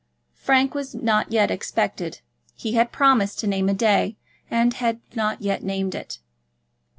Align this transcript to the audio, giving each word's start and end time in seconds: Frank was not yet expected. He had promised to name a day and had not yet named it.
Frank 0.33 0.73
was 0.73 0.95
not 0.95 1.31
yet 1.31 1.51
expected. 1.51 2.21
He 2.55 2.71
had 2.73 2.91
promised 2.91 3.37
to 3.37 3.45
name 3.45 3.69
a 3.69 3.73
day 3.75 4.17
and 4.49 4.73
had 4.73 4.99
not 5.13 5.43
yet 5.43 5.61
named 5.63 5.93
it. 5.93 6.17